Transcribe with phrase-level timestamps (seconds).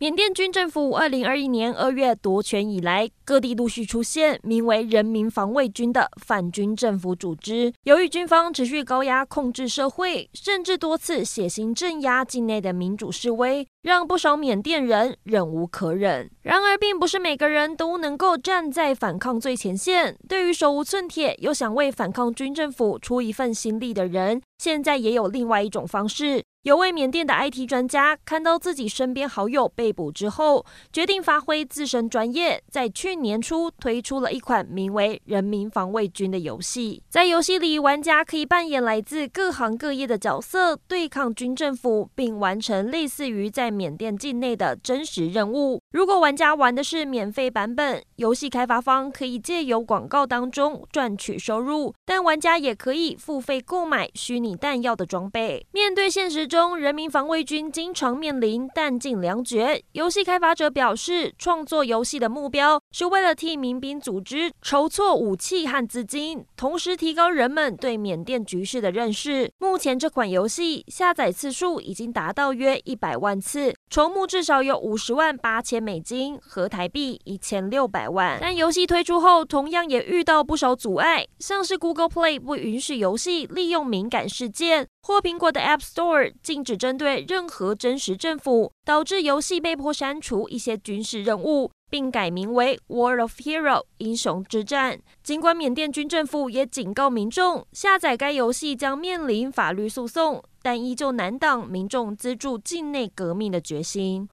[0.00, 7.70] 缅甸军政府二零二一年二月夺权以来，各地陆续出现名为人民防卫军的反军政府组织。
[7.82, 16.30] 由于军方持续高压控制社会，甚至多次血腥镇压境内的民主示威，让不少缅甸人忍无可忍。
[16.40, 20.16] 然而，并不是每个人都能够站在反抗最前线。
[20.26, 26.42] 对于手无寸铁又想为反抗军政府出一份心力的人，现在也有另外一种方式。
[26.62, 37.02] 有位缅甸的 IT 专家看到自己身边好友被捕之后，决定发挥自身专业，在去年初推出了一款名为《人民防卫军》的游戏。
[37.08, 45.79] 在游戏里，玩家可以扮演来自各行各业的角色，对抗军政府，并完成类似于在缅甸境内的真实任务。
[45.92, 55.66] 如果玩家玩的是免费版本，游戏开发方可以借由广告当中赚取收入，但玩家也可以付费购买虚拟弹药的装备。
[55.72, 69.50] 面对现实中人民防卫军经常面临弹尽粮绝，游戏开发者表示，创作游戏的目标是为了替民兵组织筹措武器和资金，同时提高人们对缅甸局势的认识。
[69.58, 78.38] 目前这款游戏下载次数已经达到约一百万次，筹募至少有五十万八千美金和台币一千六百万。
[78.40, 84.86] 但游戏推出后，同样也遇到不少阻碍，像是 Google Play 不允许游戏利用敏感事件。
[85.02, 95.00] 或苹果的 App Store 禁止针对任何真实政府，导致游戏被迫删除一些军事任务，并改名为 War of Hero 英雄之战。
[95.22, 104.28] 尽管缅甸军政府也警告民众，下载该游戏将面临法律诉讼，但依旧难挡民众资助境内革命的决心。